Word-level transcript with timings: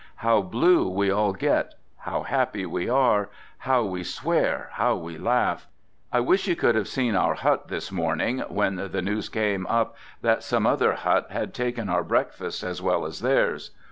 How 0.15 0.41
blue 0.41 0.89
we 0.89 1.11
all 1.11 1.31
get. 1.31 1.75
How 1.99 2.23
happy 2.23 2.65
we 2.65 2.89
are, 2.89 3.29
how 3.59 3.83
we 3.83 4.03
swear, 4.03 4.69
how 4.71 4.95
we 4.95 5.15
laugh. 5.19 5.67
I 6.11 6.19
wish 6.21 6.47
you 6.47 6.55
could 6.55 6.73
have 6.73 6.87
seen 6.87 7.15
our 7.15 7.35
hut 7.35 7.67
this 7.67 7.91
morning, 7.91 8.39
when 8.49 8.77
the 8.77 9.01
news 9.03 9.29
came 9.29 9.67
up 9.67 9.95
that 10.23 10.41
some 10.41 10.65
other 10.65 10.93
hut 10.93 11.27
had 11.29 11.53
taken 11.53 11.87
our 11.87 12.03
breakfast 12.03 12.63
as 12.63 12.81
well 12.81 13.05
as 13.05 13.19
theirs. 13.19 13.69